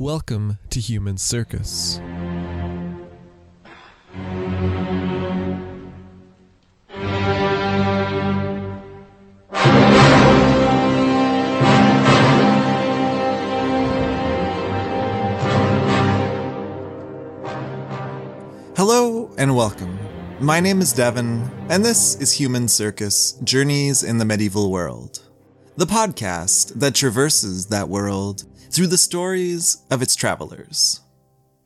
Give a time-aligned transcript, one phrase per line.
[0.00, 1.96] Welcome to Human Circus.
[18.76, 19.98] Hello and welcome.
[20.38, 25.28] My name is Devin, and this is Human Circus Journeys in the Medieval World,
[25.76, 31.00] the podcast that traverses that world through the stories of its travelers.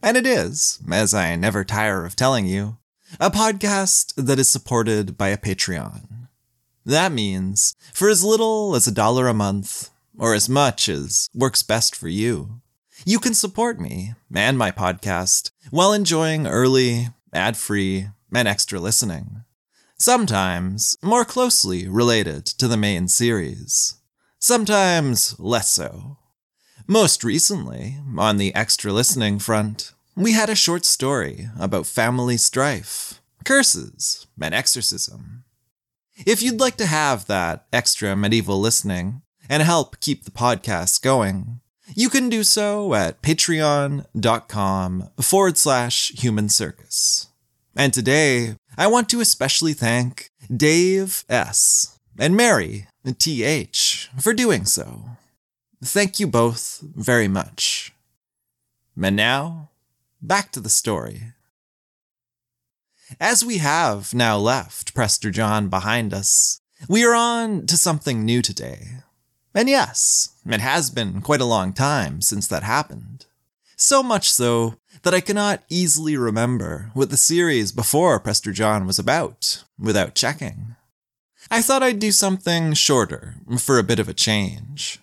[0.02, 2.78] And it is, as I never tire of telling you,
[3.20, 6.28] a podcast that is supported by a Patreon.
[6.84, 11.62] That means for as little as a dollar a month, or as much as works
[11.62, 12.60] best for you,
[13.04, 19.44] you can support me and my podcast while enjoying early, ad free, and extra listening.
[19.98, 23.94] Sometimes more closely related to the main series,
[24.38, 26.18] sometimes less so.
[26.86, 33.20] Most recently, on the extra listening front, we had a short story about family strife,
[33.44, 35.44] curses, and exorcism.
[36.26, 41.60] If you'd like to have that extra medieval listening and help keep the podcast going,
[41.94, 47.28] you can do so at patreon.com forward slash human circus.
[47.76, 51.98] And today, I want to especially thank Dave S.
[52.18, 52.86] and Mary
[53.18, 55.16] TH for doing so.
[55.84, 57.92] Thank you both very much.
[59.00, 59.70] And now,
[60.22, 61.32] back to the story.
[63.20, 68.42] As we have now left Prester John behind us, we are on to something new
[68.42, 68.98] today.
[69.54, 73.26] And yes, it has been quite a long time since that happened.
[73.76, 79.00] So much so that I cannot easily remember what the series before Prester John was
[79.00, 80.76] about without checking.
[81.50, 85.01] I thought I'd do something shorter for a bit of a change.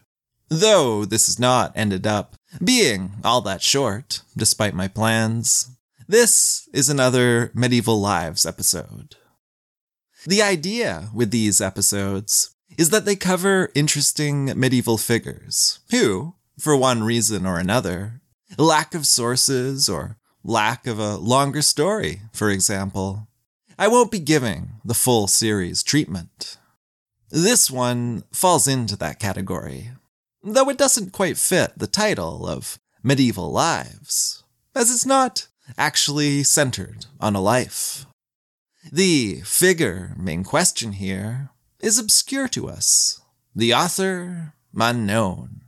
[0.49, 5.69] Though this has not ended up being all that short, despite my plans.
[6.07, 9.15] This is another Medieval Lives episode.
[10.25, 17.03] The idea with these episodes is that they cover interesting medieval figures who, for one
[17.03, 18.21] reason or another,
[18.57, 23.27] lack of sources or lack of a longer story, for example,
[23.77, 26.57] I won't be giving the full series treatment.
[27.29, 29.91] This one falls into that category,
[30.43, 34.43] though it doesn't quite fit the title of Medieval Lives,
[34.75, 38.05] as it's not actually centered on a life.
[38.91, 43.21] The figure in question here is obscure to us,
[43.55, 45.61] the author unknown,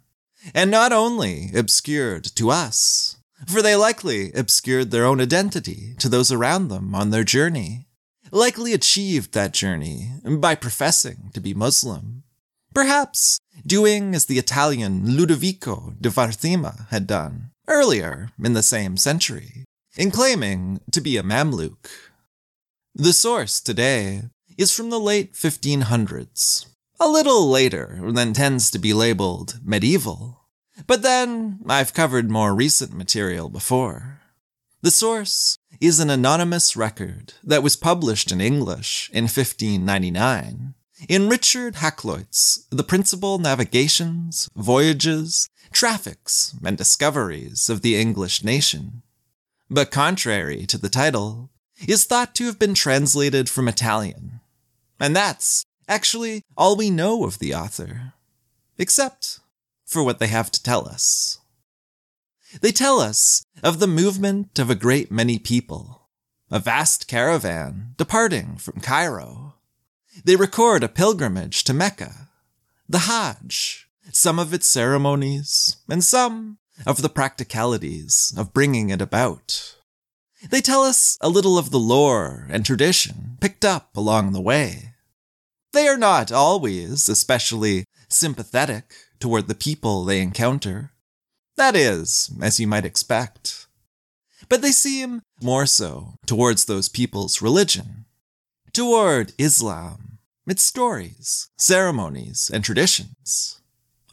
[0.53, 3.17] and not only obscured to us,
[3.47, 7.87] for they likely obscured their own identity to those around them on their journey,
[8.31, 12.23] likely achieved that journey by professing to be Muslim
[12.73, 19.65] Perhaps doing as the Italian Ludovico de Varthema had done earlier in the same century,
[19.97, 21.89] in claiming to be a Mamluk.
[22.95, 24.23] The source today
[24.57, 26.65] is from the late 1500s,
[26.99, 30.39] a little later than tends to be labeled medieval.
[30.87, 34.21] But then I've covered more recent material before.
[34.81, 40.73] The source is an anonymous record that was published in English in 1599
[41.07, 49.01] in Richard Hakluyt's The Principal Navigations, Voyages, Traffics, and Discoveries of the English Nation.
[49.69, 51.49] But contrary to the title,
[51.87, 54.39] is thought to have been translated from Italian.
[54.99, 58.13] And that's actually all we know of the author,
[58.77, 59.39] except
[59.85, 61.39] for what they have to tell us.
[62.61, 66.09] They tell us of the movement of a great many people,
[66.51, 69.50] a vast caravan departing from Cairo
[70.23, 72.29] they record a pilgrimage to Mecca,
[72.87, 79.75] the Hajj, some of its ceremonies, and some of the practicalities of bringing it about.
[80.49, 84.95] They tell us a little of the lore and tradition picked up along the way.
[85.71, 90.91] They are not always especially sympathetic toward the people they encounter.
[91.55, 93.67] That is, as you might expect.
[94.49, 98.05] But they seem more so towards those people's religion,
[98.73, 103.61] toward Islam, its stories, ceremonies, and traditions.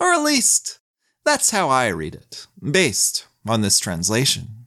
[0.01, 0.79] Or at least,
[1.25, 4.67] That's how I read it, based on this translation.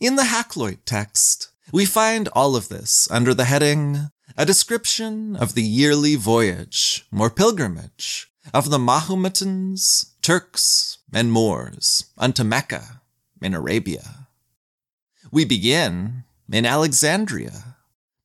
[0.00, 5.54] In the Hakluyt text, we find all of this under the heading A Description of
[5.54, 13.00] the Yearly Voyage or Pilgrimage of the Mahometans, Turks, and Moors unto Mecca
[13.40, 14.28] in Arabia.
[15.32, 17.76] We begin in Alexandria,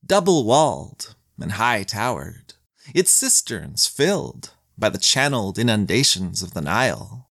[0.08, 2.54] double walled and high towered,
[2.94, 7.30] its cisterns filled by the channeled inundations of the Nile.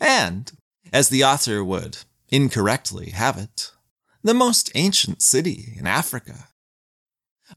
[0.00, 0.52] And,
[0.92, 1.98] as the author would
[2.28, 3.72] incorrectly have it,
[4.22, 6.48] the most ancient city in Africa.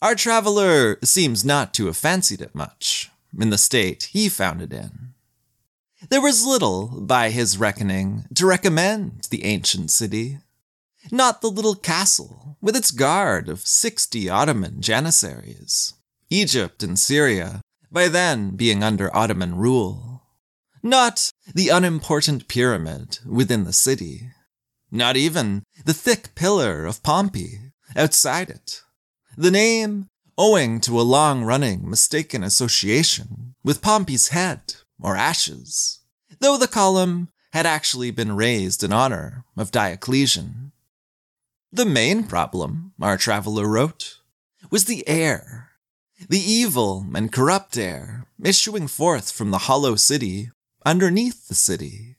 [0.02, 4.74] Our traveler seems not to have fancied it much in the state he found it
[4.74, 5.14] in.
[6.10, 10.40] There was little, by his reckoning, to recommend the ancient city.
[11.12, 15.94] Not the little castle, with its guard of sixty Ottoman janissaries.
[16.30, 17.62] Egypt and Syria,
[17.92, 20.24] by then being under Ottoman rule.
[20.82, 24.30] Not the unimportant pyramid within the city.
[24.92, 28.82] Not even the thick pillar of Pompey outside it.
[29.38, 30.08] The name
[30.38, 36.00] owing to a long running mistaken association with Pompey's head or ashes,
[36.40, 40.73] though the column had actually been raised in honor of Diocletian.
[41.74, 44.20] The main problem, our traveler wrote,
[44.70, 45.72] was the air,
[46.30, 50.52] the evil and corrupt air issuing forth from the hollow city
[50.86, 52.18] underneath the city,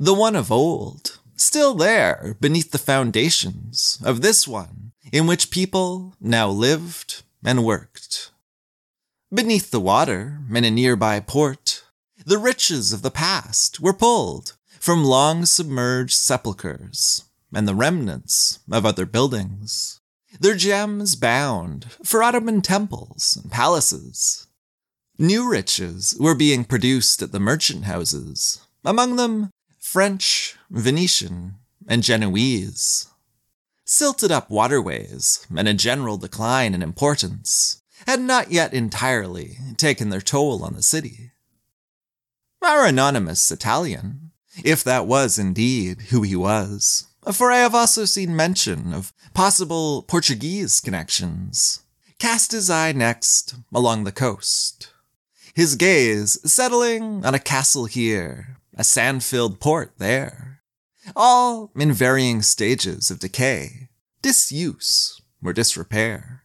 [0.00, 6.16] the one of old, still there beneath the foundations of this one in which people
[6.20, 8.32] now lived and worked.
[9.32, 11.84] Beneath the water, in a nearby port,
[12.24, 18.84] the riches of the past were pulled from long submerged sepulchres and the remnants of
[18.84, 20.00] other buildings,
[20.38, 24.46] their gems bound for Ottoman temples and palaces.
[25.18, 31.54] New riches were being produced at the merchant houses, among them French, Venetian,
[31.88, 33.08] and Genoese
[33.86, 40.20] silted up waterways, and a general decline in importance had not yet entirely taken their
[40.20, 41.30] toll on the city.
[42.62, 44.32] Our anonymous Italian,
[44.64, 50.02] if that was indeed who he was, for I have also seen mention of possible
[50.02, 51.82] Portuguese connections,
[52.18, 54.90] cast his eye next along the coast,
[55.54, 60.56] his gaze settling on a castle here, a sand filled port there
[61.14, 63.88] all in varying stages of decay,
[64.22, 66.42] disuse, or disrepair.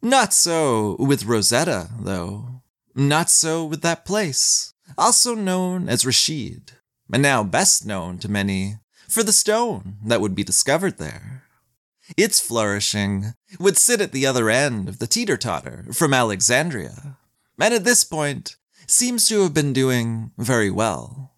[0.00, 2.62] Not so with Rosetta, though.
[2.94, 6.72] Not so with that place, also known as Rashid,
[7.12, 8.76] and now best known to many
[9.14, 11.44] for the stone that would be discovered there.
[12.16, 17.16] Its flourishing would sit at the other end of the teeter totter from Alexandria,
[17.58, 18.56] and at this point
[18.88, 21.32] seems to have been doing very well.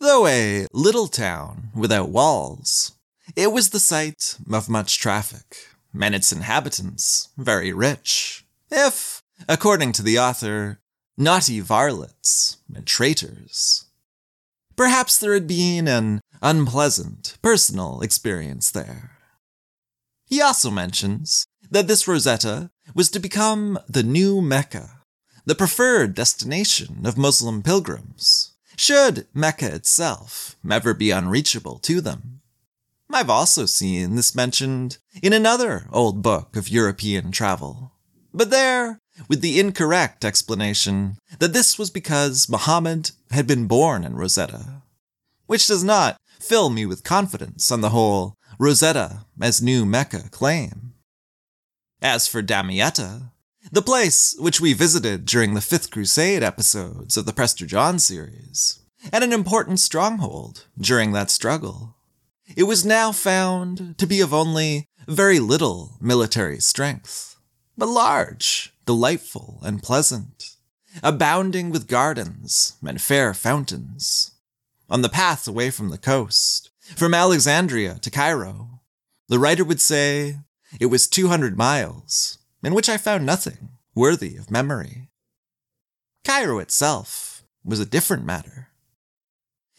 [0.00, 2.92] Though a little town without walls,
[3.36, 10.02] it was the site of much traffic, and its inhabitants very rich, if, according to
[10.02, 10.80] the author,
[11.16, 13.84] naughty varlets and traitors.
[14.74, 19.12] Perhaps there had been an unpleasant personal experience there.
[20.26, 25.02] He also mentions that this Rosetta was to become the new Mecca,
[25.44, 32.40] the preferred destination of Muslim pilgrims, should Mecca itself ever be unreachable to them.
[33.12, 37.92] I've also seen this mentioned in another old book of European travel,
[38.32, 44.16] but there with the incorrect explanation that this was because Muhammad had been born in
[44.16, 44.82] Rosetta,
[45.46, 50.94] which does not fill me with confidence on the whole Rosetta as New Mecca claim.
[52.00, 53.30] As for Damietta,
[53.70, 58.80] the place which we visited during the Fifth Crusade episodes of the Prester John series,
[59.12, 61.96] and an important stronghold during that struggle.
[62.56, 67.36] It was now found to be of only very little military strength,
[67.78, 70.56] but large, delightful, and pleasant,
[71.02, 74.31] abounding with gardens and fair fountains.
[74.92, 78.82] On the path away from the coast, from Alexandria to Cairo,
[79.26, 80.40] the writer would say
[80.78, 85.08] it was 200 miles, in which I found nothing worthy of memory.
[86.26, 88.68] Cairo itself was a different matter.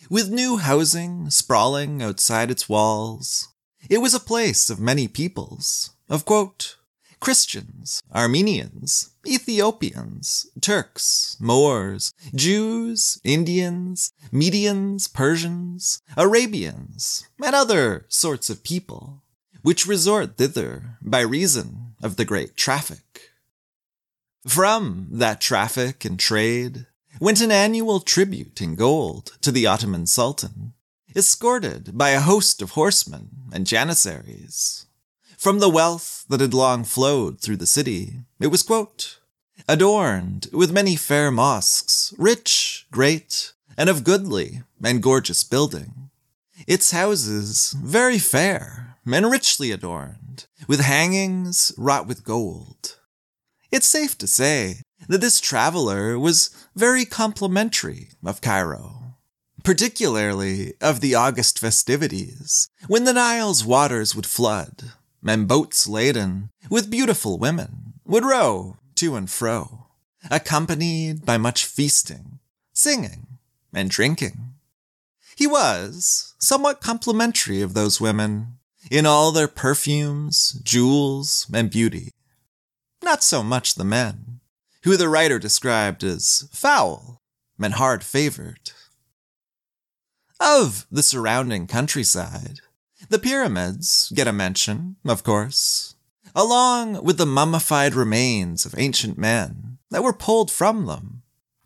[0.09, 3.49] With new housing sprawling outside its walls,
[3.91, 6.77] it was a place of many peoples, of quote,
[7.23, 19.23] Christians, Armenians, Ethiopians, Turks, Moors, Jews, Indians, Medians, Persians, Arabians, and other sorts of people,
[19.61, 23.29] which resort thither by reason of the great traffic.
[24.45, 26.87] From that traffic and trade,
[27.21, 30.73] went an annual tribute in gold to the Ottoman Sultan,
[31.15, 34.87] escorted by a host of horsemen and janissaries.
[35.43, 39.19] From the wealth that had long flowed through the city, it was, quote,
[39.67, 46.09] adorned with many fair mosques, rich, great, and of goodly and gorgeous building.
[46.65, 52.99] Its houses very fair and richly adorned, with hangings wrought with gold.
[53.69, 54.77] It's safe to say
[55.09, 59.17] that this traveler was very complimentary of Cairo,
[59.61, 64.93] particularly of the August festivities, when the Nile's waters would flood,
[65.25, 69.87] and boats laden with beautiful women would row to and fro,
[70.29, 72.39] accompanied by much feasting,
[72.73, 73.39] singing,
[73.73, 74.53] and drinking.
[75.35, 78.59] He was somewhat complimentary of those women
[78.91, 82.11] in all their perfumes, jewels, and beauty.
[83.01, 84.41] Not so much the men,
[84.83, 87.21] who the writer described as foul
[87.59, 88.71] and hard favored.
[90.39, 92.59] Of the surrounding countryside,
[93.13, 95.93] the pyramids get a mention, of course,
[96.35, 101.21] along with the mummified remains of ancient men that were pulled from them,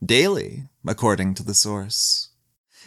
[0.05, 2.31] daily, according to the source.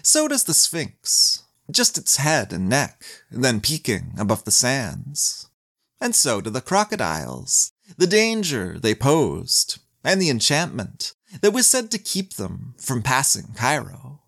[0.02, 5.48] So does the Sphinx, just its head and neck, then peeking above the sands.
[5.98, 11.90] And so do the crocodiles, the danger they posed, and the enchantment that was said
[11.92, 14.20] to keep them from passing Cairo.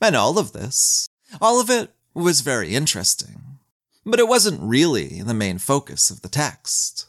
[0.00, 1.06] And all of this,
[1.38, 3.58] all of it was very interesting,
[4.06, 7.06] but it wasn't really the main focus of the text.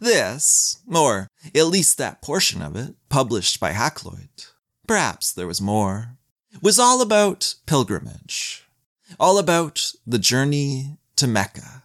[0.00, 4.52] This, or at least that portion of it, published by Hakluyt,
[4.86, 6.16] perhaps there was more,
[6.62, 8.64] was all about pilgrimage,
[9.18, 11.82] all about the journey to Mecca.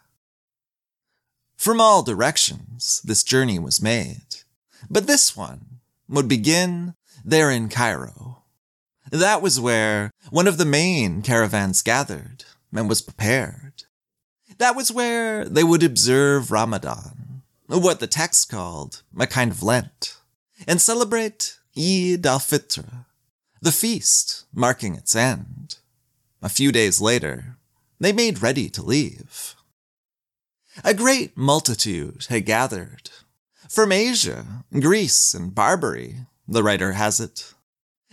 [1.55, 4.43] From all directions, this journey was made,
[4.89, 5.79] but this one
[6.09, 8.42] would begin there in Cairo.
[9.13, 13.83] That was where one of the main caravans gathered and was prepared.
[14.57, 20.17] That was where they would observe Ramadan, what the text called a kind of Lent,
[20.67, 23.05] and celebrate Eid al-Fitr,
[23.61, 25.77] the feast marking its end.
[26.41, 27.57] A few days later,
[27.99, 29.53] they made ready to leave.
[30.83, 33.11] A great multitude had gathered.
[33.69, 37.53] From Asia, Greece, and Barbary, the writer has it.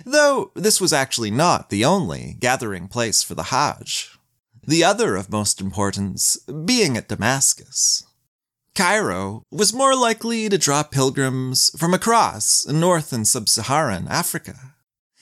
[0.04, 4.18] Though this was actually not the only gathering place for the Hajj
[4.66, 8.04] the other of most importance being at Damascus.
[8.74, 14.74] Cairo was more likely to draw pilgrims from across North and Sub Saharan Africa,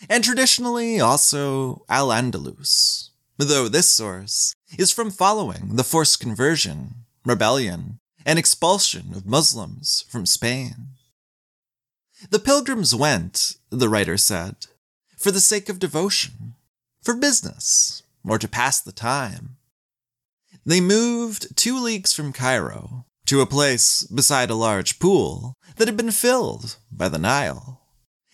[0.09, 8.01] and traditionally also Al Andalus, though this source is from following the forced conversion, rebellion,
[8.27, 10.89] and expulsion of Muslims from Spain.
[12.31, 14.67] The pilgrims went, the writer said,
[15.17, 16.55] for the sake of devotion,
[17.03, 19.57] for business, or to pass the time.
[20.65, 25.97] They moved two leagues from Cairo to a place beside a large pool that had
[25.97, 27.83] been filled by the Nile.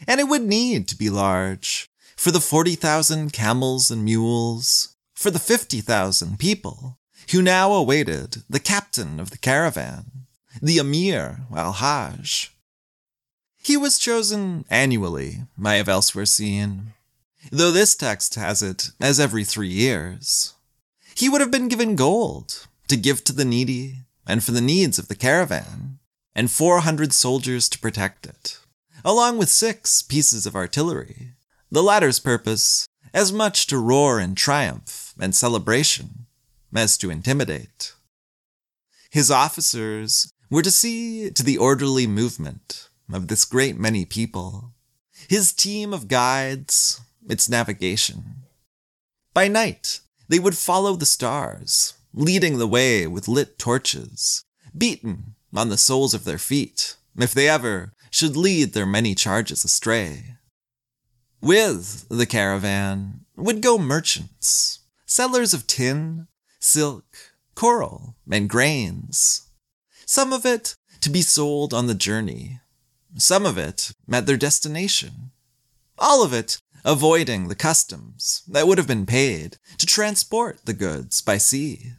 [0.07, 5.39] And it would need to be large for the 40,000 camels and mules, for the
[5.39, 6.99] 50,000 people
[7.33, 10.27] who now awaited the captain of the caravan,
[10.61, 12.54] the Emir al Hajj.
[13.65, 16.93] He was chosen annually, I have elsewhere seen,
[17.51, 20.53] though this text has it as every three years.
[21.15, 24.99] He would have been given gold to give to the needy and for the needs
[24.99, 25.99] of the caravan,
[26.35, 28.59] and 400 soldiers to protect it,
[29.03, 31.33] along with six pieces of artillery,
[31.71, 36.27] the latter's purpose as much to roar in triumph and celebration
[36.75, 37.95] as to intimidate.
[39.11, 44.73] His officers were to see to the orderly movement of this great many people,
[45.29, 48.45] his team of guides its navigation.
[49.33, 54.45] By night, they would follow the stars, leading the way with lit torches,
[54.77, 59.65] beaten on the soles of their feet, if they ever should lead their many charges
[59.65, 60.37] astray.
[61.41, 66.29] With the caravan would go merchants, sellers of tin,
[66.61, 67.05] silk,
[67.55, 69.49] coral, and grains.
[70.07, 72.61] Some of it to be sold on the journey,
[73.17, 75.31] some of it at their destination.
[75.99, 81.23] All of it avoiding the customs that would have been paid to transport the goods
[81.23, 81.93] by sea.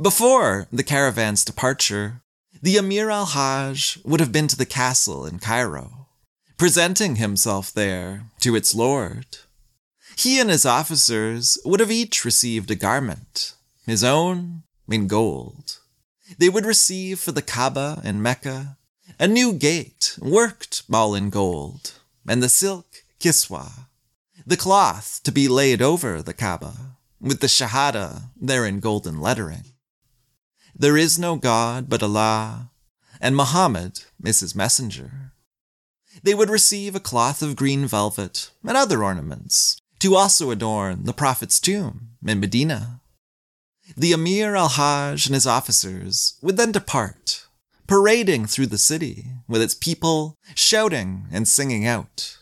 [0.00, 2.22] Before the caravan's departure,
[2.62, 6.08] the Emir al Hajj would have been to the castle in Cairo,
[6.56, 9.26] presenting himself there to its lord.
[10.16, 13.54] He and his officers would have each received a garment,
[13.84, 15.78] his own in gold.
[16.38, 18.78] They would receive for the Kaaba in Mecca
[19.18, 21.92] a new gate worked all in gold,
[22.28, 22.86] and the silk
[23.18, 23.86] kiswa,
[24.46, 29.64] the cloth to be laid over the Kaaba, with the Shahada there in golden lettering.
[30.74, 32.70] There is no God but Allah,
[33.20, 35.32] and Muhammad is his messenger.
[36.22, 41.14] They would receive a cloth of green velvet and other ornaments to also adorn the
[41.14, 43.00] Prophet's tomb in Medina.
[43.96, 47.45] The Emir al Hajj and his officers would then depart,
[47.86, 52.38] parading through the city with its people shouting and singing out.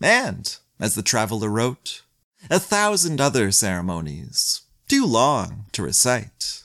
[0.00, 2.02] And, as the traveler wrote,
[2.50, 6.62] a thousand other ceremonies, too long to recite.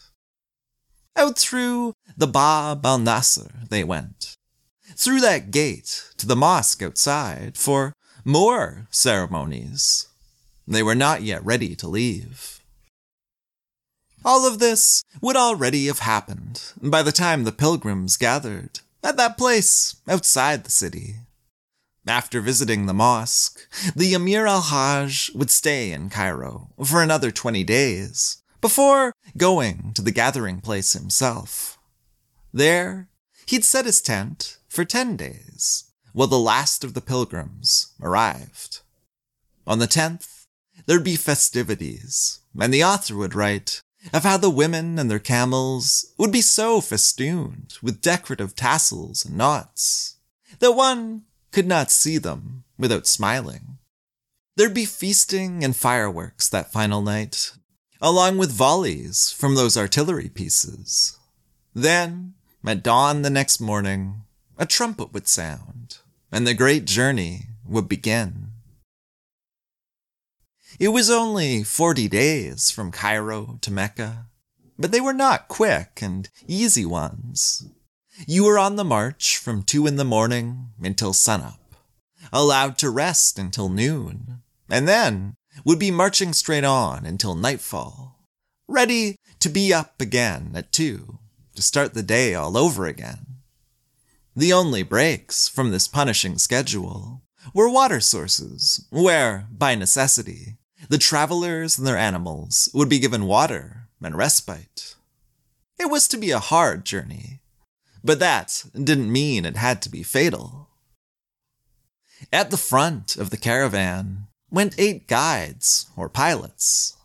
[1.15, 4.35] Out through the Bab al Nasr they went,
[4.95, 10.07] through that gate to the mosque outside for more ceremonies.
[10.67, 12.62] They were not yet ready to leave.
[14.25, 19.37] All of this would already have happened by the time the pilgrims gathered at that
[19.37, 21.15] place outside the city.
[22.07, 27.63] After visiting the mosque, the Emir al Hajj would stay in Cairo for another 20
[27.63, 31.77] days before going to the gathering place himself.
[32.53, 33.09] There,
[33.45, 38.79] he'd set his tent for 10 days while the last of the pilgrims arrived.
[39.65, 40.45] On the 10th,
[40.85, 46.13] there'd be festivities, and the author would write of how the women and their camels
[46.17, 50.17] would be so festooned with decorative tassels and knots
[50.59, 53.77] that one could not see them without smiling.
[54.55, 57.53] There'd be feasting and fireworks that final night,
[58.01, 61.17] along with volleys from those artillery pieces.
[61.73, 62.33] Then,
[62.65, 64.23] at dawn the next morning,
[64.57, 65.97] a trumpet would sound,
[66.31, 68.52] and the great journey would begin.
[70.79, 74.25] It was only 40 days from Cairo to Mecca,
[74.77, 77.67] but they were not quick and easy ones.
[78.27, 81.75] You were on the march from 2 in the morning until sunup,
[82.31, 88.25] allowed to rest until noon, and then would be marching straight on until nightfall,
[88.67, 91.19] ready to be up again at 2
[91.55, 93.25] to start the day all over again.
[94.35, 97.21] The only breaks from this punishing schedule
[97.53, 100.57] were water sources, where, by necessity,
[100.89, 104.95] the travelers and their animals would be given water and respite.
[105.79, 107.39] It was to be a hard journey,
[108.03, 110.69] but that didn't mean it had to be fatal.
[112.31, 116.95] At the front of the caravan went eight guides, or pilots.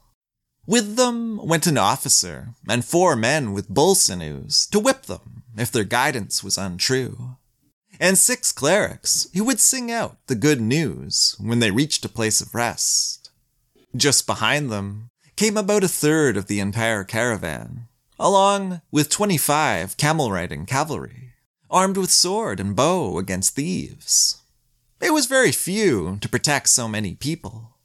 [0.66, 5.72] With them went an officer and four men with bull sinews to whip them if
[5.72, 7.36] their guidance was untrue,
[7.98, 12.42] and six clerics who would sing out the good news when they reached a place
[12.42, 13.17] of rest.
[13.96, 20.30] Just behind them came about a third of the entire caravan, along with 25 camel
[20.30, 21.32] riding cavalry,
[21.70, 24.42] armed with sword and bow against thieves.
[25.00, 27.76] It was very few to protect so many people.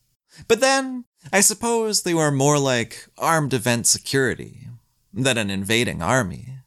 [0.48, 4.68] But then, I suppose they were more like armed event security
[5.14, 6.58] than an invading army.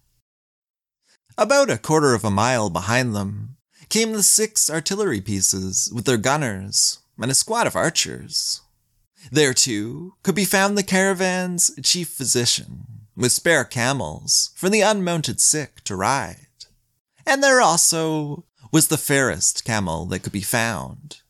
[1.37, 3.57] About a quarter of a mile behind them
[3.89, 8.63] came the six artillery pieces with their gunners and a squad of archers.
[9.31, 15.41] There, too, could be found the caravan's chief physician, with spare camels for the unmounted
[15.41, 16.47] sick to ride.
[17.27, 21.23] And there also was the fairest camel that could be found,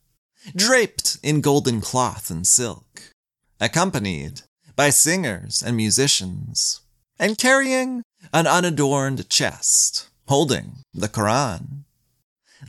[0.55, 3.11] draped in golden cloth and silk,
[3.59, 4.41] accompanied
[4.75, 6.81] by singers and musicians,
[7.17, 11.85] and carrying an unadorned chest, holding the Koran.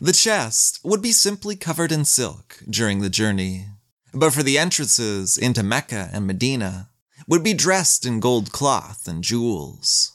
[0.00, 3.66] The chest would be simply covered in silk during the journey
[4.12, 6.90] but for the entrances into Mecca and Medina,
[7.26, 10.12] would be dressed in gold cloth and jewels.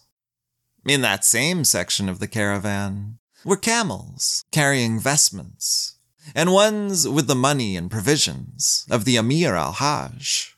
[0.86, 5.95] In that same section of the caravan were camels carrying vestments,
[6.34, 10.56] and ones with the money and provisions of the Emir al Hajj.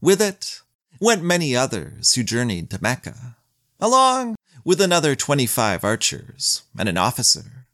[0.00, 0.60] With it
[0.98, 3.36] went many others who journeyed to Mecca,
[3.78, 7.66] along with another 25 archers and an officer.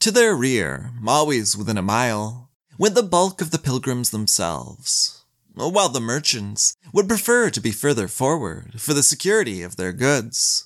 [0.00, 2.45] To their rear, always within a mile,
[2.78, 8.08] went the bulk of the pilgrims themselves, while the merchants would prefer to be further
[8.08, 10.64] forward for the security of their goods.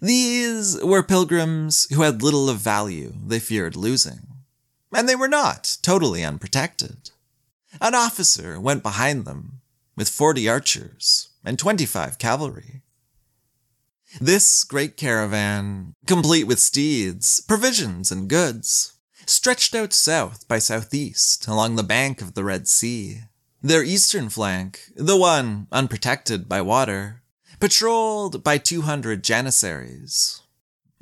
[0.00, 4.20] These were pilgrims who had little of value they feared losing,
[4.94, 7.10] and they were not totally unprotected.
[7.80, 9.60] An officer went behind them
[9.96, 12.82] with forty archers and twenty-five cavalry.
[14.20, 18.94] This great caravan, complete with steeds, provisions, and goods,
[19.30, 23.20] stretched out south by southeast along the bank of the Red Sea.
[23.62, 27.22] Their eastern flank, the one unprotected by water,
[27.60, 30.42] patrolled by 200 janissaries.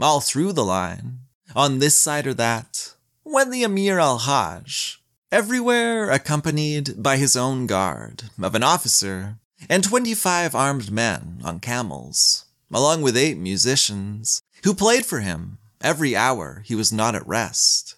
[0.00, 1.20] All through the line,
[1.56, 7.66] on this side or that, when the Emir al Hajj, everywhere accompanied by his own
[7.66, 9.38] guard of an officer
[9.68, 16.16] and 25 armed men on camels, along with eight musicians who played for him every
[16.16, 17.96] hour he was not at rest,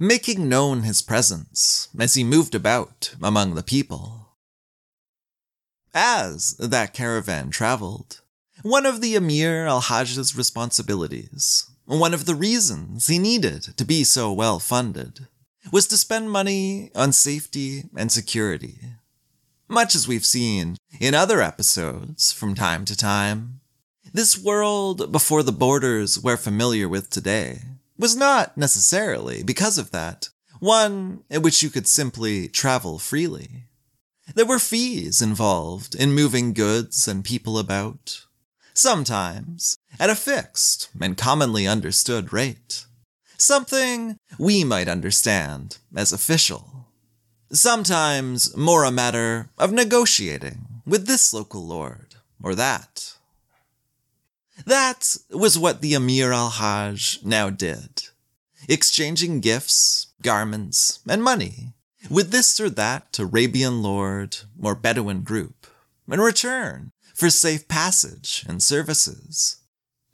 [0.00, 4.36] making known his presence as he moved about among the people.
[5.94, 8.20] As that caravan traveled,
[8.62, 14.04] one of the Emir al Hajj's responsibilities, one of the reasons he needed to be
[14.04, 15.26] so well funded,
[15.72, 18.80] was to spend money on safety and security.
[19.68, 23.60] Much as we've seen in other episodes from time to time,
[24.12, 27.60] this world before the borders we're familiar with today
[27.98, 30.28] was not necessarily, because of that,
[30.60, 33.64] one in which you could simply travel freely.
[34.34, 38.26] There were fees involved in moving goods and people about,
[38.74, 42.86] sometimes at a fixed and commonly understood rate,
[43.36, 46.86] something we might understand as official.
[47.50, 53.14] Sometimes more a matter of negotiating with this local lord or that.
[54.68, 58.02] That was what the Emir al Hajj now did,
[58.68, 61.72] exchanging gifts, garments, and money
[62.10, 65.66] with this or that Arabian lord or Bedouin group
[66.06, 69.56] in return for safe passage and services.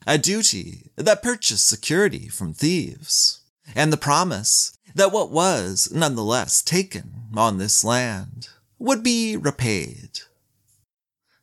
[0.06, 3.40] A duty that purchased security from thieves,
[3.74, 10.20] and the promise that what was nonetheless taken on this land would be repaid.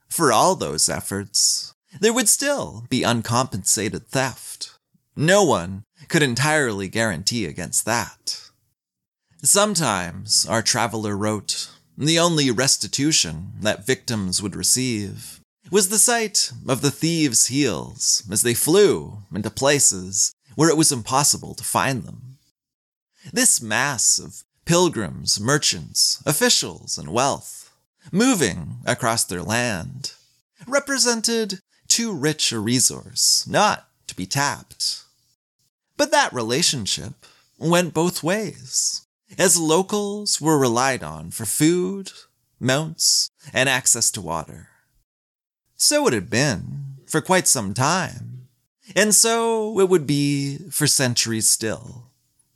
[0.08, 4.78] For all those efforts, there would still be uncompensated theft.
[5.16, 8.50] No one could entirely guarantee against that.
[9.44, 16.82] Sometimes, our traveler wrote, the only restitution that victims would receive was the sight of
[16.82, 22.38] the thieves' heels as they flew into places where it was impossible to find them.
[23.32, 27.72] This mass of pilgrims, merchants, officials, and wealth,
[28.12, 30.14] moving across their land,
[30.68, 31.60] represented
[31.92, 35.04] too rich a resource not to be tapped.
[35.98, 37.26] But that relationship
[37.60, 39.06] went both ways,
[39.38, 42.12] as locals were relied on for food,
[42.62, 44.70] mounts, and access to water.
[45.76, 48.48] So it had been for quite some time,
[48.96, 52.06] and so it would be for centuries still,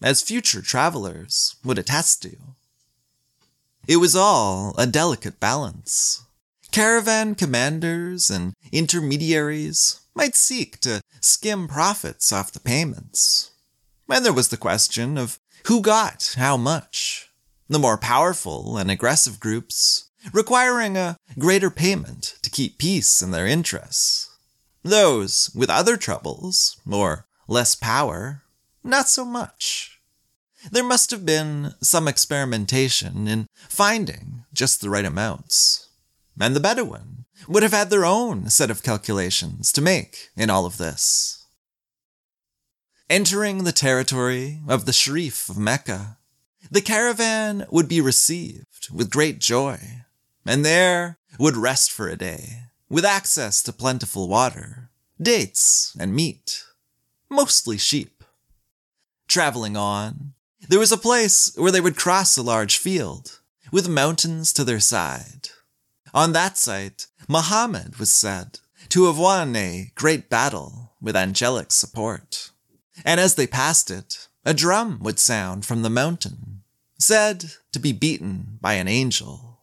[0.02, 2.38] as future travelers would attest to.
[3.86, 6.25] It was all a delicate balance
[6.76, 13.52] Caravan commanders and intermediaries might seek to skim profits off the payments.
[14.10, 17.30] And there was the question of who got how much.
[17.70, 23.48] The more powerful and aggressive groups requiring a greater payment to keep peace in their
[23.48, 24.30] interests.
[24.84, 28.42] Those with other troubles, or less power,
[28.84, 30.02] not so much.
[30.70, 35.85] There must have been some experimentation in finding just the right amounts
[36.40, 40.66] and the Bedouin would have had their own set of calculations to make in all
[40.66, 41.46] of this.
[43.10, 46.18] Entering the territory of the Sharif of Mecca,
[46.72, 49.80] the caravan would be received with great joy,
[50.46, 54.90] and there would rest for a day, with access to plentiful water,
[55.22, 56.64] dates, and meat,
[57.30, 58.24] mostly sheep.
[59.28, 60.34] Traveling on,
[60.68, 63.40] there was a place where they would cross a large field,
[63.72, 65.50] with mountains to their side,
[66.16, 72.52] on that site, Muhammad was said to have won a great battle with angelic support.
[73.04, 76.62] And as they passed it, a drum would sound from the mountain,
[76.98, 79.60] said to be beaten by an angel.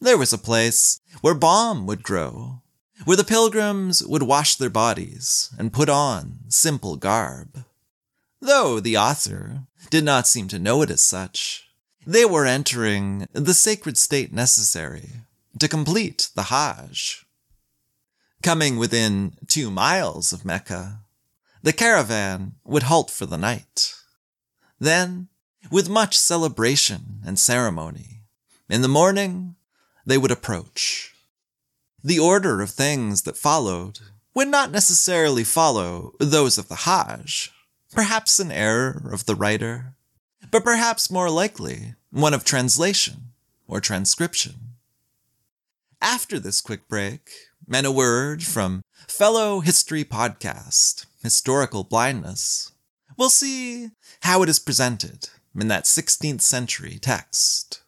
[0.00, 2.62] There was a place where balm would grow,
[3.04, 7.64] where the pilgrims would wash their bodies and put on simple garb.
[8.40, 11.68] Though the author did not seem to know it as such,
[12.06, 15.10] they were entering the sacred state necessary
[15.58, 17.24] to complete the Hajj.
[18.42, 21.00] Coming within two miles of Mecca,
[21.62, 23.94] the caravan would halt for the night.
[24.80, 25.28] Then,
[25.70, 28.22] with much celebration and ceremony,
[28.68, 29.54] in the morning
[30.04, 31.14] they would approach.
[32.02, 34.00] The order of things that followed
[34.34, 37.52] would not necessarily follow those of the Hajj,
[37.92, 39.94] perhaps an error of the writer,
[40.50, 43.32] but perhaps more likely one of translation
[43.68, 44.71] or transcription.
[46.02, 47.30] After this quick break,
[47.72, 52.72] and a word from fellow history podcast, Historical Blindness,
[53.16, 53.90] we'll see
[54.22, 57.82] how it is presented in that 16th century text.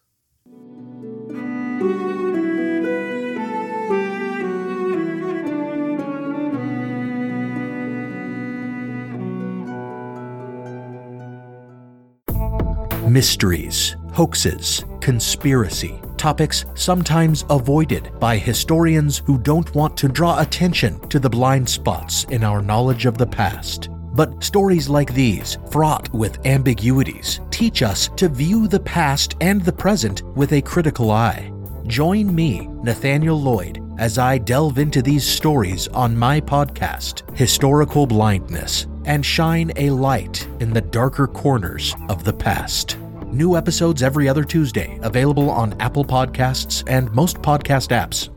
[13.15, 21.19] mysteries, hoaxes, conspiracy, topics sometimes avoided by historians who don't want to draw attention to
[21.19, 23.89] the blind spots in our knowledge of the past.
[24.13, 29.73] But stories like these, fraught with ambiguities, teach us to view the past and the
[29.73, 31.51] present with a critical eye.
[31.87, 38.87] Join me, Nathaniel Lloyd, as I delve into these stories on my podcast, Historical Blindness,
[39.05, 42.97] and shine a light in the darker corners of the past.
[43.31, 48.29] New episodes every other Tuesday, available on Apple Podcasts and most podcast apps.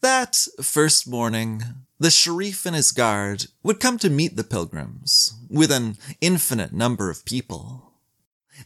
[0.00, 1.62] That first morning,
[1.98, 7.10] the Sharif and his guard would come to meet the pilgrims with an infinite number
[7.10, 7.92] of people.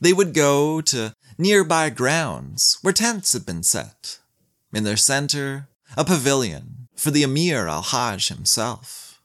[0.01, 4.19] They would go to nearby grounds where tents had been set.
[4.73, 9.23] In their center, a pavilion for the Emir al Hajj himself.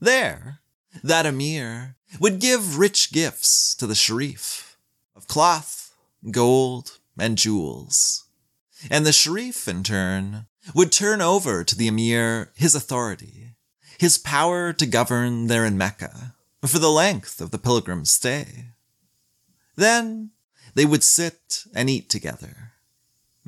[0.00, 0.60] There,
[1.02, 4.76] that Emir would give rich gifts to the Sharif
[5.16, 5.94] of cloth,
[6.30, 8.24] gold, and jewels.
[8.90, 13.54] And the Sharif, in turn, would turn over to the Emir his authority,
[13.98, 16.34] his power to govern there in Mecca
[16.66, 18.66] for the length of the pilgrim's stay.
[19.76, 20.30] Then
[20.74, 22.72] they would sit and eat together.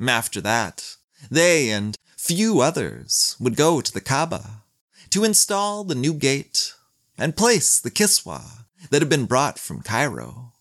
[0.05, 0.95] After that,
[1.31, 4.63] they and few others would go to the Kaaba
[5.11, 6.73] to install the new gate
[7.17, 10.53] and place the kiswa that had been brought from Cairo.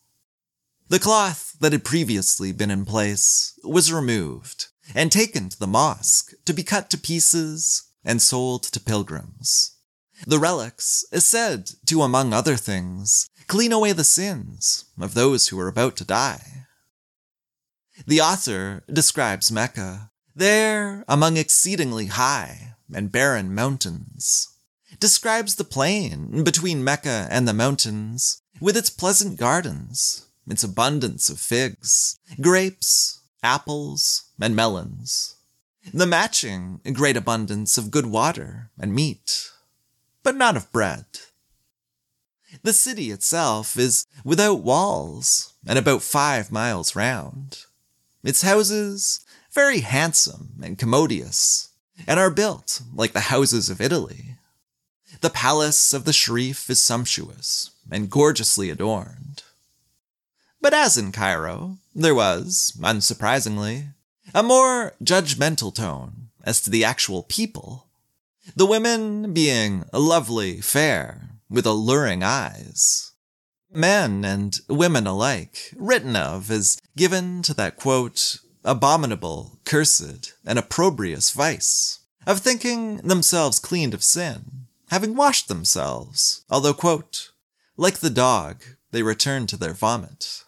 [0.89, 6.33] The cloth that had previously been in place was removed and taken to the mosque
[6.45, 9.77] to be cut to pieces and sold to pilgrims.
[10.27, 15.59] The relics is said to, among other things, clean away the sins of those who
[15.59, 16.67] are about to die.
[18.07, 24.49] The author describes Mecca there among exceedingly high and barren mountains,
[25.05, 31.39] describes the plain between Mecca and the mountains with its pleasant gardens, its abundance of
[31.39, 35.37] figs, grapes, apples, and melons,
[35.93, 39.51] the matching great abundance of good water and meat,
[40.23, 41.05] but not of bread.
[42.63, 47.59] The city itself is without walls and about five miles round.
[48.23, 49.21] Its houses
[49.53, 51.69] very handsome and commodious,
[52.07, 54.34] and are built like the houses of Italy.
[55.25, 59.43] The palace of the Sharif is sumptuous and gorgeously adorned.
[60.61, 63.95] But as in Cairo, there was, unsurprisingly,
[64.35, 67.87] a more judgmental tone as to the actual people,
[68.55, 73.13] the women being lovely, fair, with alluring eyes.
[73.73, 81.31] Men and women alike, written of as given to that quote, abominable, cursed, and opprobrious
[81.31, 84.64] vice, of thinking themselves cleaned of sin,
[84.95, 87.33] having washed themselves, although, quote,
[87.77, 90.45] like the dog, they return to their vomit.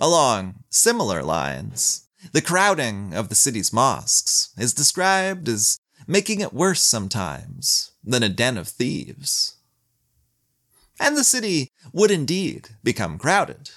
[0.00, 6.82] Along similar lines, the crowding of the city's mosques is described as making it worse
[6.82, 9.54] sometimes than a den of thieves.
[10.98, 13.70] And the city would indeed become crowded,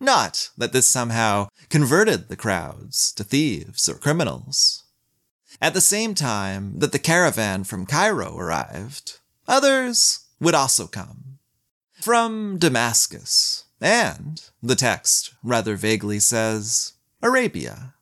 [0.00, 4.81] not that this somehow converted the crowds to thieves or criminals.
[5.62, 11.38] At the same time that the caravan from Cairo arrived, others would also come.
[12.00, 17.94] From Damascus, and, the text rather vaguely says, Arabia.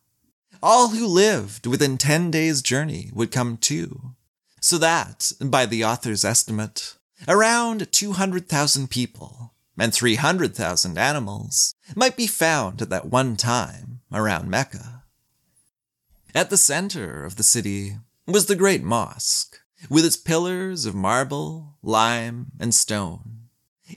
[0.62, 4.14] All who lived within 10 days' journey would come too,
[4.62, 6.96] so that, by the author's estimate,
[7.28, 14.99] around 200,000 people and 300,000 animals might be found at that one time around Mecca.
[16.34, 21.76] At the center of the city was the great mosque, with its pillars of marble,
[21.82, 23.48] lime, and stone,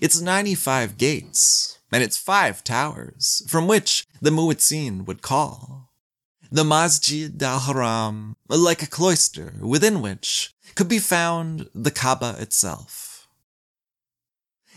[0.01, 5.91] its 95 gates, and its five towers, from which the muezzin would call.
[6.51, 13.27] The Masjid al-Haram, like a cloister within which could be found the Kaaba itself.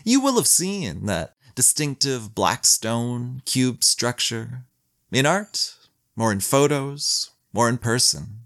[0.03, 4.65] You will have seen that distinctive black stone cube structure
[5.11, 5.75] in art,
[6.15, 8.41] or in photos, or in person.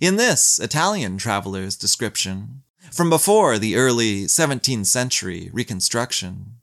[0.00, 6.56] In this Italian traveler's description, from before the early 17th century reconstruction,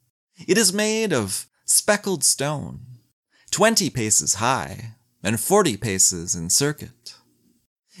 [0.46, 2.80] it is made of speckled stone,
[3.50, 7.14] 20 paces high and 40 paces in circuit.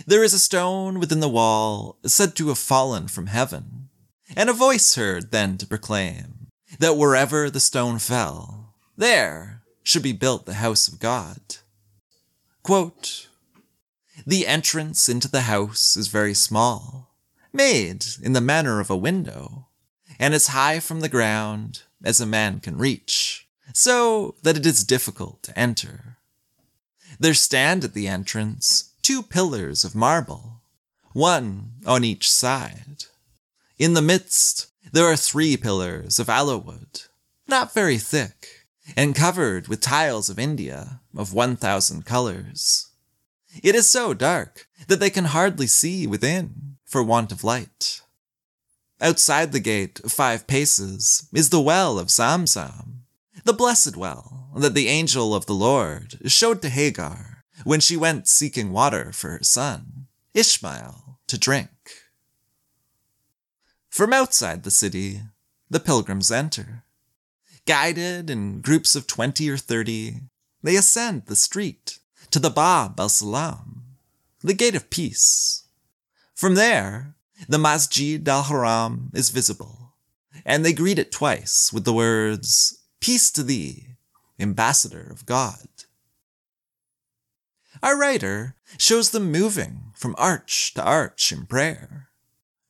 [0.06, 3.88] There is a stone within the wall said to have fallen from heaven,
[4.36, 10.12] and a voice heard then to proclaim that wherever the stone fell, there should be
[10.12, 11.40] built the house of God.
[12.62, 13.28] Quote,
[14.26, 17.14] the entrance into the house is very small,
[17.52, 19.68] made in the manner of a window,
[20.18, 24.84] and as high from the ground as a man can reach, so that it is
[24.84, 26.18] difficult to enter.
[27.18, 30.62] There stand at the entrance two pillars of marble,
[31.12, 33.04] one on each side.
[33.78, 37.02] In the midst, there are three pillars of aloe wood,
[37.48, 42.89] not very thick, and covered with tiles of India of 1,000 colors.
[43.62, 48.02] It is so dark that they can hardly see within for want of light.
[49.00, 53.04] Outside the gate, five paces, is the well of Zamzam,
[53.44, 58.28] the blessed well that the angel of the Lord showed to Hagar when she went
[58.28, 61.70] seeking water for her son, Ishmael, to drink.
[63.88, 65.22] From outside the city,
[65.68, 66.84] the pilgrims enter.
[67.66, 70.20] Guided in groups of twenty or thirty,
[70.62, 71.99] they ascend the street
[72.30, 73.82] to the Bab al Salam,
[74.40, 75.64] the gate of peace.
[76.34, 77.14] From there,
[77.48, 79.94] the Masjid al Haram is visible,
[80.44, 83.96] and they greet it twice with the words, Peace to thee,
[84.38, 85.68] ambassador of God.
[87.82, 92.08] Our writer shows them moving from arch to arch in prayer,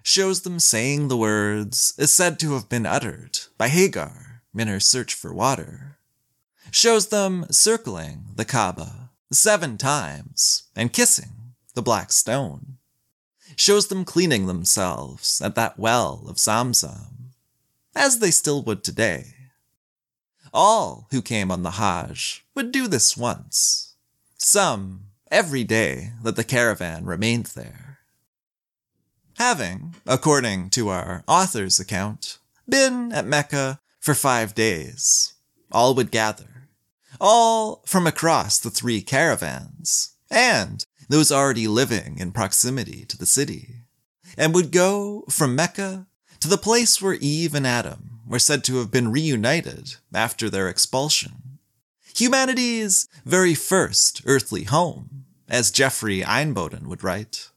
[0.03, 4.81] shows them saying the words is said to have been uttered by Hagar in her
[4.81, 5.99] search for water,
[6.70, 9.00] shows them circling the Kaaba
[9.37, 12.79] seven times and kissing the black stone
[13.57, 17.33] shows them cleaning themselves at that well of Zamzam,
[17.95, 19.35] as they still would today.
[20.53, 23.95] All who came on the Hajj would do this once,
[24.37, 27.99] some every day that the caravan remained there.
[29.38, 32.38] Having, according to our author's account,
[32.69, 35.35] been at Mecca for five days,
[35.71, 36.50] all would gather,
[37.21, 43.83] all from across the three caravans, and those already living in proximity to the city,
[44.39, 46.07] and would go from Mecca
[46.41, 50.69] to the place where Eve and Adam were said to have been reunited after their
[50.69, 51.59] expulsion.
[52.15, 57.51] Humanity's very first earthly home, as Jeffrey Einboden would write.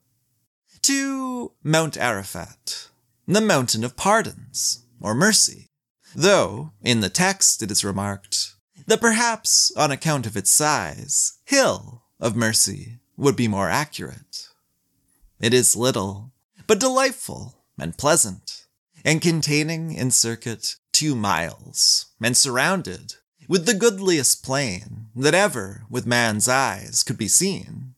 [0.84, 2.90] To Mount Arafat,
[3.28, 5.70] the mountain of pardons, or mercy,
[6.16, 8.53] though in the text it is remarked
[8.88, 14.50] that perhaps on account of its size, hill of mercy would be more accurate.
[15.40, 16.32] It is little,
[16.68, 18.66] but delightful and pleasant,
[19.04, 23.16] and containing in circuit two miles, and surrounded
[23.48, 27.96] with the goodliest plain that ever with man's eyes could be seen.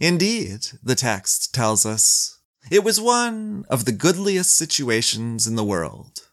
[0.00, 2.38] Indeed, the text tells us,
[2.70, 6.25] it was one of the goodliest situations in the world,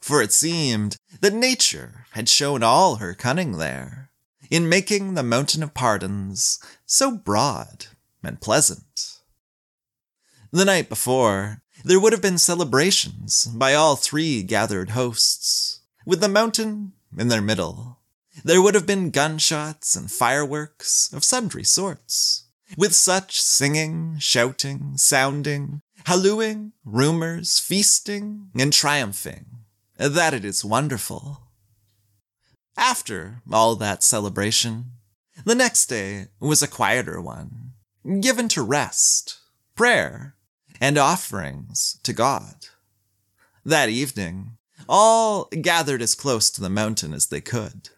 [0.00, 4.10] for it seemed that nature had shown all her cunning there
[4.50, 7.86] in making the Mountain of Pardons so broad
[8.22, 9.18] and pleasant.
[10.50, 16.28] The night before, there would have been celebrations by all three gathered hosts, with the
[16.28, 17.98] mountain in their middle.
[18.44, 22.44] There would have been gunshots and fireworks of sundry sorts,
[22.76, 29.46] with such singing, shouting, sounding, hallooing, rumors, feasting, and triumphing,
[30.08, 31.42] that it is wonderful.
[32.76, 34.92] After all that celebration,
[35.44, 37.72] the next day was a quieter one,
[38.20, 39.38] given to rest,
[39.74, 40.34] prayer,
[40.80, 42.66] and offerings to God.
[43.64, 44.56] That evening,
[44.88, 47.90] all gathered as close to the mountain as they could.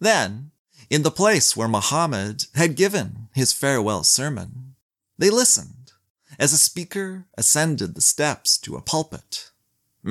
[0.00, 0.52] Then,
[0.88, 4.76] in the place where Muhammad had given his farewell sermon,
[5.18, 5.92] they listened
[6.38, 9.50] as a speaker ascended the steps to a pulpit,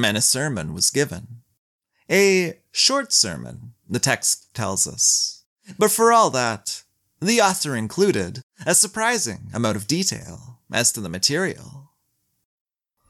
[0.05, 1.41] and a sermon was given.
[2.09, 5.43] A short sermon the text tells us.
[5.77, 6.83] But for all that,
[7.19, 11.91] the author included a surprising amount of detail as to the material.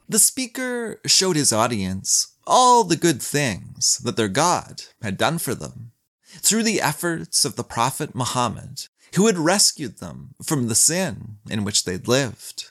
[0.08, 5.54] The speaker showed his audience all the good things that their God had done for
[5.54, 5.92] them
[6.26, 11.64] through the efforts of the Prophet Muhammad, who had rescued them from the sin in
[11.64, 12.70] which they'd lived.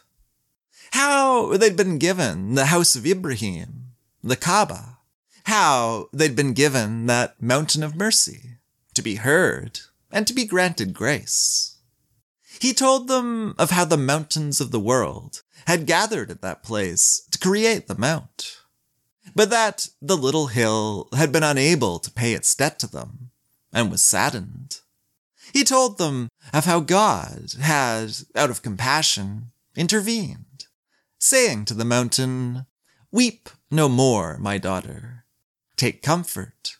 [0.91, 3.86] How they'd been given the house of Ibrahim,
[4.27, 4.99] the Kaaba,
[5.45, 8.57] how they'd been given that mountain of mercy
[8.93, 9.79] to be heard
[10.11, 11.77] and to be granted grace.
[12.59, 17.21] He told them of how the mountains of the world had gathered at that place
[17.31, 18.57] to create the mount,
[19.35, 23.31] but that the little hill had been unable to pay its debt to them
[23.73, 24.81] and was saddened.
[25.53, 30.65] He told them of how God had, out of compassion, intervened,
[31.19, 32.65] saying to the mountain,
[33.11, 35.25] Weep no more, my daughter.
[35.77, 36.75] Take comfort,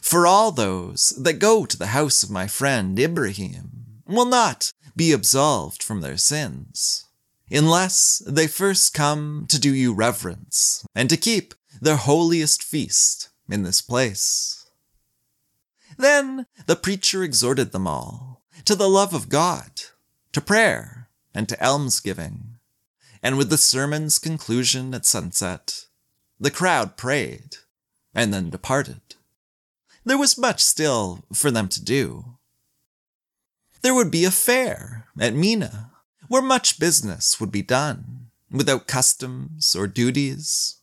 [0.00, 5.12] for all those that go to the house of my friend Ibrahim will not be
[5.12, 7.06] absolved from their sins,
[7.50, 13.62] unless they first come to do you reverence and to keep their holiest feast in
[13.62, 14.66] this place.
[15.98, 19.82] Then the preacher exhorted them all to the love of God,
[20.32, 22.51] to prayer, and to almsgiving.
[23.22, 25.86] And with the sermon's conclusion at sunset,
[26.40, 27.56] the crowd prayed
[28.14, 29.00] and then departed.
[30.04, 32.38] There was much still for them to do.
[33.82, 35.92] There would be a fair at Mina,
[36.26, 40.78] where much business would be done, without customs or duties.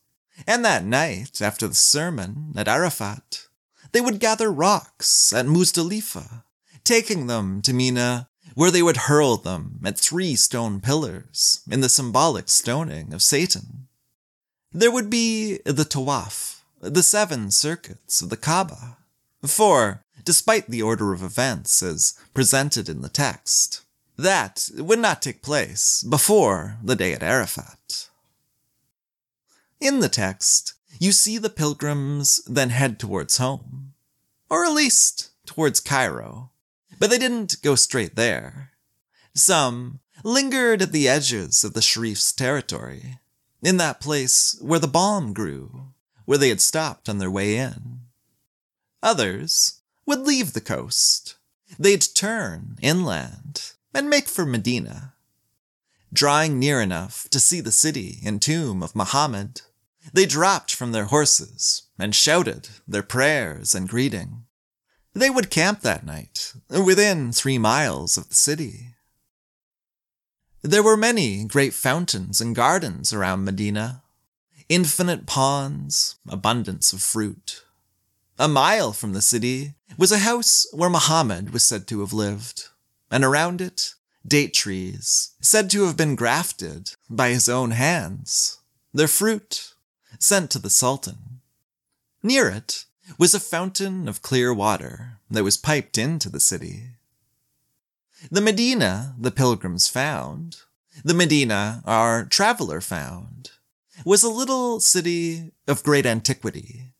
[0.47, 3.47] And that night, after the sermon at Arafat,
[3.91, 6.43] they would gather rocks at Muzdalifa,
[6.83, 11.89] taking them to Mina, where they would hurl them at three stone pillars in the
[11.89, 13.87] symbolic stoning of Satan.
[14.71, 18.97] There would be the Tawaf, the seven circuits of the Kaaba.
[19.45, 23.81] For, despite the order of events as presented in the text,
[24.17, 28.09] that would not take place before the day at Arafat.
[29.79, 33.93] In the text, you see the pilgrims then head towards home,
[34.49, 36.51] or at least towards Cairo,
[36.99, 38.71] but they didn't go straight there.
[39.33, 43.19] Some lingered at the edges of the Sharif's territory,
[43.61, 45.93] in that place where the balm grew,
[46.25, 48.01] where they had stopped on their way in.
[49.01, 51.35] Others would leave the coast.
[51.77, 55.13] They'd turn inland and make for Medina.
[56.11, 59.61] Drawing near enough to see the city and tomb of Muhammad,
[60.11, 64.45] they dropped from their horses and shouted their prayers and greeting.
[65.13, 68.95] They would camp that night within three miles of the city.
[70.61, 74.03] There were many great fountains and gardens around Medina,
[74.67, 77.63] infinite ponds, abundance of fruit.
[78.37, 82.69] A mile from the city was a house where Muhammad was said to have lived,
[83.09, 83.95] and around it,
[84.25, 88.59] date trees, said to have been grafted by his own hands,
[88.93, 89.73] their fruit
[90.19, 91.41] sent to the Sultan.
[92.21, 92.85] Near it
[93.17, 96.91] was a fountain of clear water that was piped into the city.
[98.29, 100.57] The Medina the pilgrims found,
[101.03, 103.51] the Medina our traveler found,
[104.05, 106.93] was a little city of great antiquity,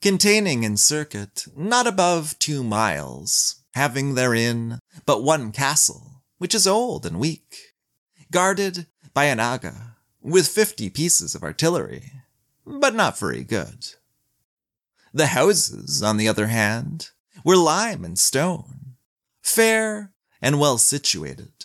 [0.00, 7.06] containing in circuit not above two miles, having therein but one castle, which is old
[7.06, 7.74] and weak,
[8.30, 12.12] guarded by an aga, with fifty pieces of artillery,
[12.66, 13.94] but not very good.
[15.16, 17.08] The houses, on the other hand,
[17.42, 18.96] were lime and stone,
[19.40, 20.12] fair
[20.42, 21.64] and well situated.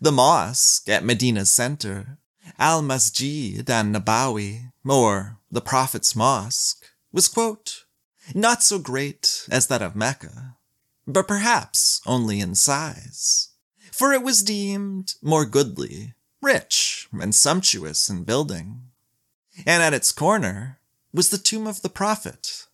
[0.00, 2.18] The mosque at Medina's center,
[2.56, 7.84] Al Masjid an Nabawi, or the Prophet's Mosque, was, quote,
[8.32, 10.56] not so great as that of Mecca,
[11.04, 13.48] but perhaps only in size,
[13.90, 18.82] for it was deemed more goodly, rich, and sumptuous in building.
[19.66, 20.78] And at its corner
[21.16, 22.66] was the tomb of the Prophet,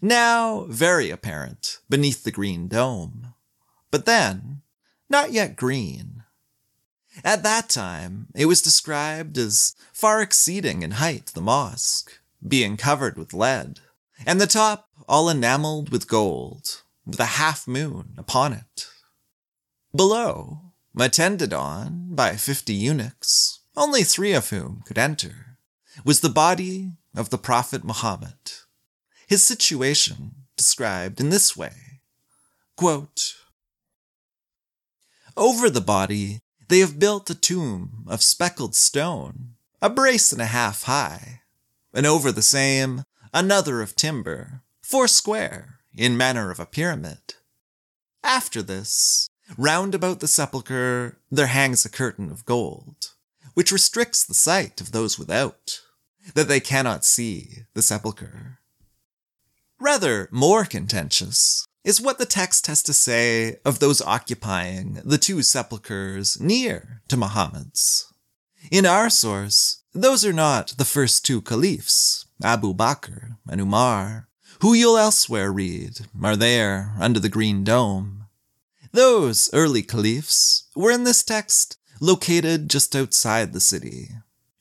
[0.00, 3.34] now very apparent beneath the green dome
[3.90, 4.62] but then
[5.08, 6.22] not yet green.
[7.24, 13.18] At that time, it was described as far exceeding in height the mosque, being covered
[13.18, 13.80] with lead,
[14.24, 18.86] and the top all enameled with gold, with a half moon upon it.
[19.94, 20.60] Below,
[20.96, 25.58] attended on by fifty eunuchs, only three of whom could enter,
[26.04, 28.52] was the body of the Prophet Muhammad.
[29.26, 31.90] His situation described in this way
[32.76, 33.36] quote,
[35.36, 40.46] over the body, they have built a tomb of speckled stone, a brace and a
[40.46, 41.42] half high,
[41.92, 43.04] and over the same,
[43.34, 47.34] another of timber, four square, in manner of a pyramid.
[48.24, 53.10] After this, round about the sepulchre, there hangs a curtain of gold,
[53.52, 55.82] which restricts the sight of those without,
[56.34, 58.58] that they cannot see the sepulchre.
[59.78, 65.42] Rather more contentious is what the text has to say of those occupying the two
[65.42, 68.12] sepulchres near to Muhammad's.
[68.70, 74.28] In our source, those are not the first two caliphs, Abu Bakr and Umar,
[74.60, 78.26] who you'll elsewhere read are there under the green dome.
[78.92, 84.10] Those early caliphs were in this text located just outside the city,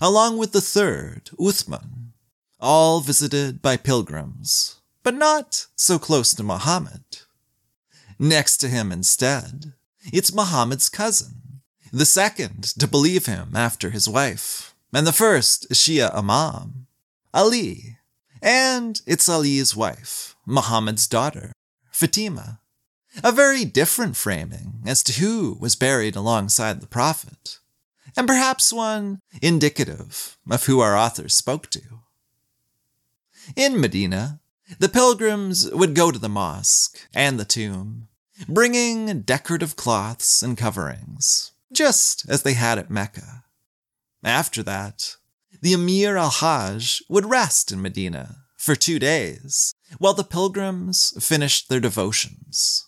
[0.02, 2.12] along with the third, Uthman,
[2.60, 7.04] all visited by pilgrims but not so close to Muhammad.
[8.18, 9.74] Next to him instead,
[10.04, 16.14] it's Muhammad's cousin, the second to believe him after his wife, and the first Shia
[16.16, 16.88] Imam,
[17.34, 17.98] Ali,
[18.42, 21.54] and it's Ali's wife, Muhammad's daughter,
[21.92, 22.60] Fatima.
[23.24, 27.58] A very different framing as to who was buried alongside the Prophet,
[28.16, 31.82] and perhaps one indicative of who our author spoke to.
[33.56, 34.40] In Medina,
[34.78, 38.08] The pilgrims would go to the mosque and the tomb,
[38.48, 43.46] bringing decorative cloths and coverings, just as they had at Mecca.
[44.24, 45.16] After that,
[45.62, 51.68] the Emir al Hajj would rest in Medina for two days while the pilgrims finished
[51.68, 52.86] their devotions.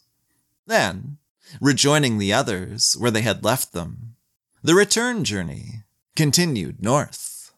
[0.68, 1.18] Then,
[1.60, 4.16] rejoining the others where they had left them,
[4.64, 5.82] the return journey
[6.16, 7.52] continued north.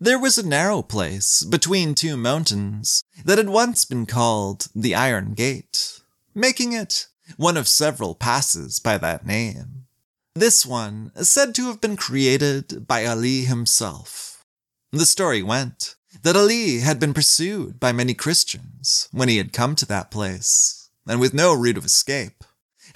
[0.00, 5.32] There was a narrow place between two mountains that had once been called the Iron
[5.34, 6.00] Gate,
[6.34, 9.86] making it one of several passes by that name.
[10.34, 14.44] This one is said to have been created by Ali himself.
[14.90, 19.76] The story went that Ali had been pursued by many Christians when he had come
[19.76, 22.42] to that place, and with no route of escape,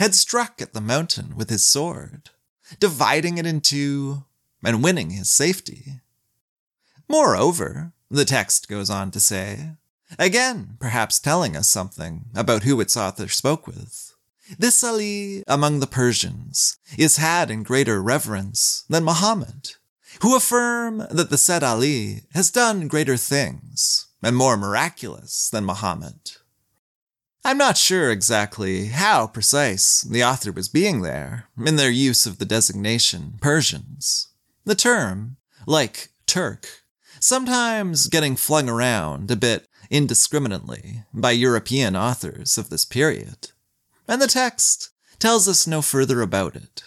[0.01, 2.31] had struck at the mountain with his sword,
[2.81, 4.25] dividing it in two
[4.65, 6.01] and winning his safety.
[7.09, 9.73] Moreover, the text goes on to say,
[10.19, 14.15] again perhaps telling us something about who its author spoke with.
[14.59, 19.73] This Ali among the Persians is had in greater reverence than Muhammad,
[20.23, 26.38] who affirm that the said Ali has done greater things and more miraculous than Muhammad.
[27.49, 32.37] I'm not sure exactly how precise the author was being there in their use of
[32.37, 34.29] the designation Persians.
[34.67, 36.69] The term, like Turk,
[37.21, 43.53] sometimes getting flung around a bit indiscriminately by European authors of this period.
[44.07, 46.83] And the text tells us no further about it,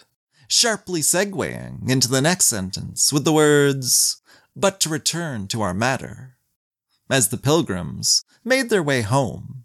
[0.46, 4.22] sharply segueing into the next sentence with the words,
[4.54, 6.36] but to return to our matter.
[7.10, 9.61] As the pilgrims made their way home,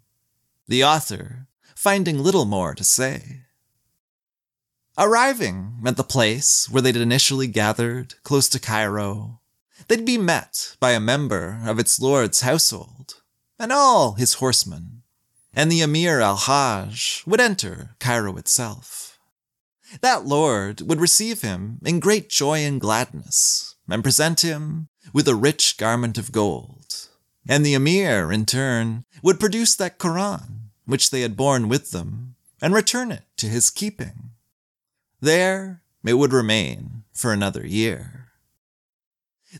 [0.68, 3.42] the author finding little more to say.
[4.96, 9.40] Arriving at the place where they'd initially gathered, close to Cairo,
[9.86, 13.22] they'd be met by a member of its lord's household
[13.58, 15.02] and all his horsemen,
[15.54, 19.18] and the Emir al Hajj would enter Cairo itself.
[20.00, 25.34] That lord would receive him in great joy and gladness, and present him with a
[25.34, 27.08] rich garment of gold.
[27.48, 30.57] And the Emir, in turn, would produce that Koran,
[30.88, 34.30] which they had borne with them, and return it to his keeping.
[35.20, 38.30] There it would remain for another year.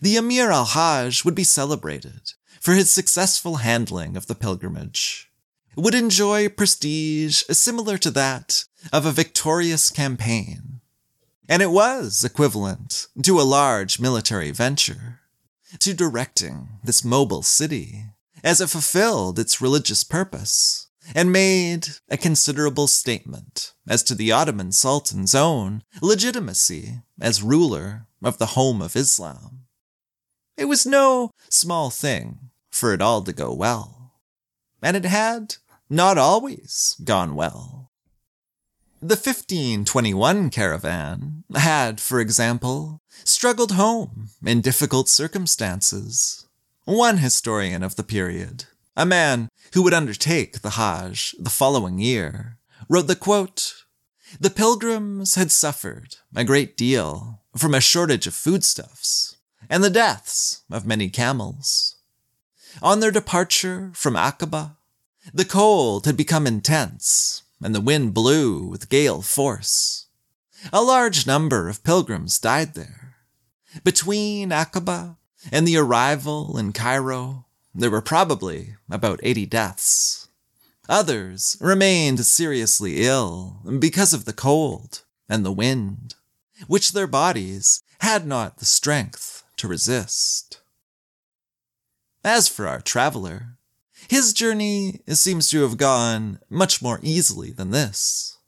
[0.01, 5.31] The Emir al Hajj would be celebrated for his successful handling of the pilgrimage,
[5.77, 10.81] would enjoy prestige similar to that of a victorious campaign.
[11.47, 15.21] And it was equivalent to a large military venture,
[15.79, 18.07] to directing this mobile city
[18.43, 24.73] as it fulfilled its religious purpose and made a considerable statement as to the Ottoman
[24.73, 29.67] Sultan's own legitimacy as ruler of the home of Islam.
[30.57, 34.15] It was no small thing for it all to go well.
[34.83, 35.57] And it had
[35.89, 37.91] not always gone well.
[39.01, 46.49] The 1521 caravan had, for example, struggled home in difficult circumstances.
[46.85, 48.65] One historian of the period,
[48.99, 53.85] a man who would undertake the Hajj the following year, wrote the quote,
[54.41, 59.37] The pilgrims had suffered a great deal from a shortage of foodstuffs
[59.71, 61.95] and the deaths of many camels.
[62.83, 64.77] On their departure from Aqaba,
[65.33, 70.07] the cold had become intense, and the wind blew with gale force.
[70.73, 73.15] A large number of pilgrims died there.
[73.85, 75.19] Between Aqaba
[75.53, 77.45] and the arrival in Cairo,
[77.79, 80.29] there were probably about 80 deaths.
[80.89, 86.17] Others remained seriously ill because of the cold and the wind,
[86.67, 90.61] which their bodies had not the strength to resist.
[92.25, 93.59] As for our traveler,
[94.09, 98.39] his journey seems to have gone much more easily than this.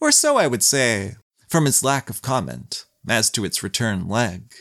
[0.00, 1.14] Or so I would say,
[1.46, 4.54] from his lack of comment as to its return leg.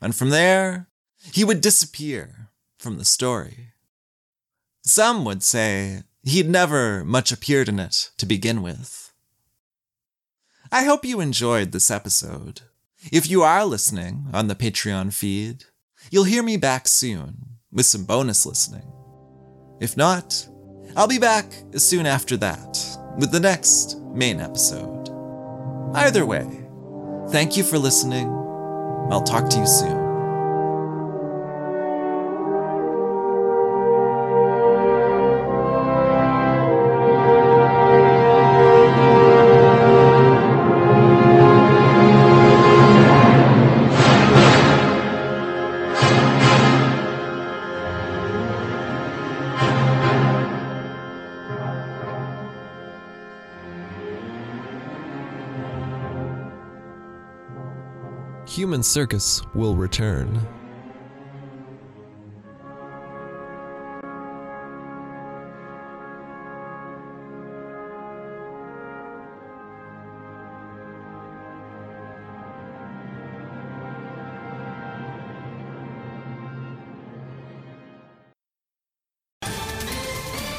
[0.00, 0.88] And from there,
[1.32, 2.43] he would disappear
[2.84, 3.70] from the story.
[4.82, 9.10] Some would say he'd never much appeared in it to begin with.
[10.70, 12.60] I hope you enjoyed this episode.
[13.10, 15.64] If you are listening on the Patreon feed,
[16.10, 18.92] you'll hear me back soon with some bonus listening.
[19.80, 20.46] If not,
[20.94, 22.78] I'll be back soon after that
[23.18, 25.08] with the next main episode.
[25.94, 26.46] Either way,
[27.30, 28.28] thank you for listening.
[29.10, 30.03] I'll talk to you soon.
[58.54, 60.28] Human Circus will return.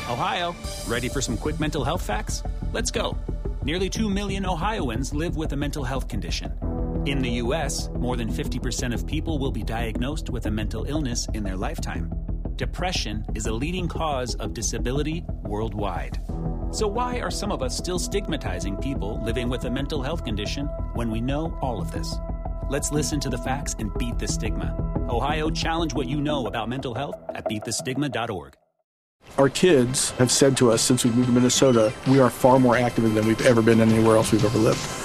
[0.10, 0.54] Ohio,
[0.86, 2.44] ready for some quick mental health facts?
[2.74, 3.18] Let's go.
[3.64, 6.75] Nearly 2 million Ohioans live with a mental health condition.
[7.06, 11.28] In the U.S., more than 50% of people will be diagnosed with a mental illness
[11.36, 12.12] in their lifetime.
[12.56, 16.20] Depression is a leading cause of disability worldwide.
[16.72, 20.66] So, why are some of us still stigmatizing people living with a mental health condition
[20.96, 22.16] when we know all of this?
[22.72, 24.76] Let's listen to the facts and beat the stigma.
[25.08, 28.56] Ohio, challenge what you know about mental health at beatthestigma.org.
[29.38, 32.76] Our kids have said to us since we moved to Minnesota, we are far more
[32.76, 35.05] active than we've ever been anywhere else we've ever lived.